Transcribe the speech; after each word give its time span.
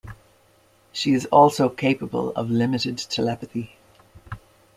She 0.91 1.13
is 1.13 1.27
also 1.27 1.69
capable 1.69 2.31
of 2.31 2.49
limited 2.49 2.97
telepathy. 2.97 3.75